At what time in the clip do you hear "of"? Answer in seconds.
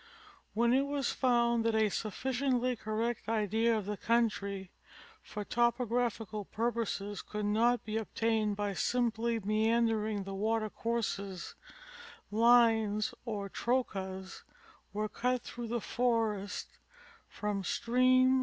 3.77-3.85